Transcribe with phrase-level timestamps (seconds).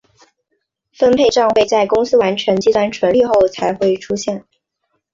[0.93, 4.43] 分配帐会在公司完成计算纯利后才出现。